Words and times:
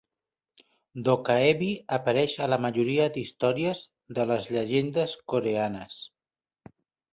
Dokkaebi 1.09 1.67
apareix 1.97 2.33
a 2.47 2.47
la 2.55 2.59
majoria 2.65 3.07
d'històries 3.19 3.85
de 4.21 4.27
les 4.33 4.51
llegendes 4.57 5.17
coreanes. 5.35 6.03